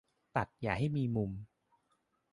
[0.35, 1.31] ตัดอย่าให้มีมุม